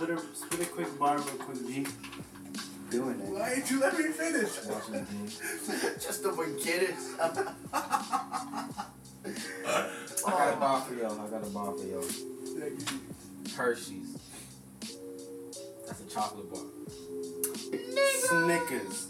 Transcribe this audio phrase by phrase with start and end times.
[0.00, 1.86] Spit a, spit a quick bar real quick, G.
[2.90, 3.28] Doing it.
[3.28, 4.64] Why ain't you let me finish?
[4.64, 5.26] Watching the game.
[6.00, 6.94] Just to forget it.
[7.20, 7.50] I
[10.24, 11.20] got a bar for y'all.
[11.20, 12.00] I got a bar for y'all.
[12.00, 13.00] Thank you.
[13.54, 14.16] Hershey's.
[15.86, 16.64] That's a chocolate bar.
[18.20, 19.08] Snickers.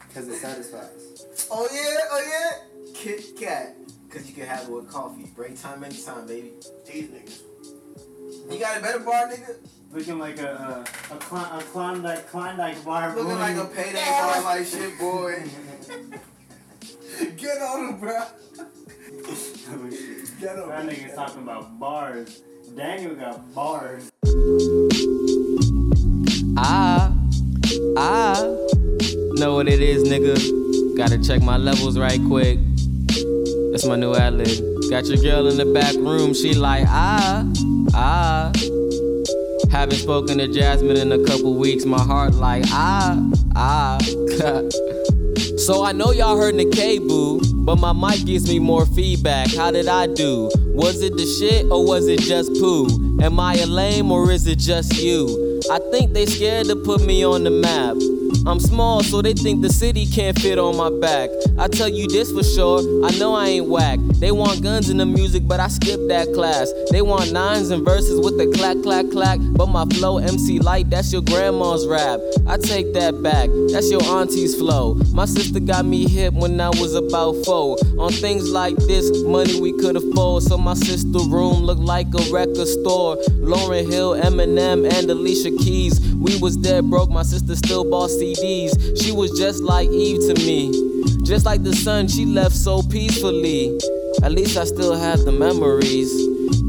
[0.00, 1.46] Because it satisfies.
[1.48, 2.92] Oh yeah, oh yeah.
[2.92, 3.76] Kit Kat.
[4.10, 5.30] Cause you can have it with coffee.
[5.36, 6.54] Break time anytime, baby.
[6.90, 7.42] These niggas.
[8.50, 9.56] You got a better bar, nigga?
[9.92, 13.08] Looking like a a, a, Klon- a Klondike Klondike bar.
[13.14, 13.38] Looking boy.
[13.38, 15.42] like a payday bar like shit, boy.
[17.36, 18.22] Get on him, bro.
[20.40, 20.88] Get on That him.
[20.88, 22.42] nigga's talking about bars.
[22.76, 24.10] Daniel got bars.
[26.56, 27.12] Ah,
[27.96, 28.42] ah,
[29.40, 30.36] know what it is, nigga.
[30.96, 32.58] Gotta check my levels right quick.
[33.72, 34.77] That's my new ad lib.
[34.90, 37.44] Got your girl in the back room, she like, ah,
[37.92, 38.50] ah.
[39.70, 43.20] Haven't spoken to Jasmine in a couple weeks, my heart like, ah,
[43.54, 43.98] ah.
[45.58, 49.52] so I know y'all heard Nikkei boo, but my mic gives me more feedback.
[49.54, 50.50] How did I do?
[50.68, 53.20] Was it the shit or was it just poo?
[53.20, 55.60] Am I a lame or is it just you?
[55.70, 57.96] I think they scared to put me on the map.
[58.48, 61.28] I'm small, so they think the city can't fit on my back.
[61.58, 63.98] I tell you this for sure, I know I ain't whack.
[64.14, 66.72] They want guns in the music, but I skip that class.
[66.90, 69.38] They want nines and verses with the clack, clack, clack.
[69.42, 72.20] But my flow MC Lyte, that's your grandma's rap.
[72.46, 74.94] I take that back, that's your auntie's flow.
[75.12, 77.76] My sister got me hip when I was about four.
[77.98, 80.44] On things like this, money we could afford.
[80.44, 83.18] So my sister room looked like a record store.
[83.44, 86.00] Lauryn Hill, Eminem, and Alicia Keys.
[86.18, 89.00] We was dead broke, my sister still bought CDs.
[89.00, 90.72] She was just like Eve to me.
[91.22, 93.78] Just like the sun, she left so peacefully.
[94.22, 96.12] At least I still have the memories.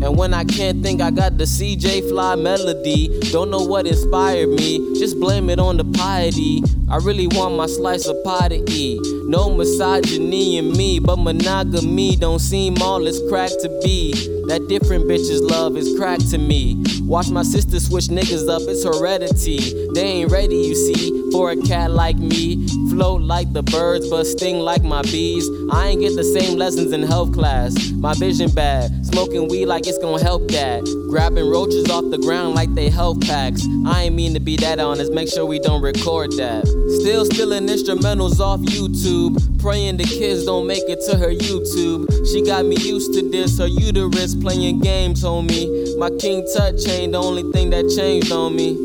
[0.02, 3.20] And when I can't think, I got the CJ Fly melody.
[3.32, 6.62] Don't know what inspired me, just blame it on the piety.
[6.92, 9.00] I really want my slice of pie to eat.
[9.28, 14.12] No misogyny in me, but monogamy don't seem all it's cracked to be.
[14.48, 16.84] That different bitches love is crack to me.
[17.04, 19.90] Watch my sister switch niggas up, it's heredity.
[19.94, 22.68] They ain't ready, you see, for a cat like me.
[22.90, 25.48] Float like the birds, but sting like my bees.
[25.72, 27.92] I ain't get the same lessons in health class.
[27.92, 30.84] My vision bad, smoking weed like it's gonna help that.
[31.12, 33.64] Grabbing roaches off the ground like they health packs.
[33.86, 36.79] I ain't mean to be that honest, make sure we don't record that.
[36.88, 39.38] Still stealing instrumentals off YouTube.
[39.60, 42.08] Praying the kids don't make it to her YouTube.
[42.32, 45.98] She got me used to this, her uterus playing games, homie.
[45.98, 48.78] My King Tut chain, the only thing that changed on me.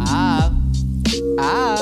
[0.00, 0.52] Ah,
[1.38, 1.76] ah.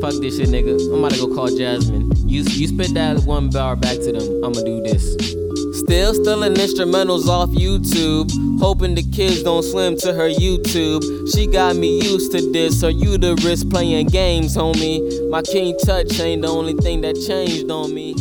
[0.00, 0.80] Fuck this shit, nigga.
[0.92, 2.12] I'm about to go call Jasmine.
[2.28, 4.44] You, you spit that one bar back to them.
[4.44, 5.41] I'ma do this.
[5.84, 8.30] Still stealing instrumentals off YouTube.
[8.60, 11.02] Hoping the kids don't swim to her YouTube.
[11.34, 12.82] She got me used to this.
[12.82, 15.28] Her uterus playing games, homie.
[15.28, 18.14] My King Tut chain the only thing that changed on me.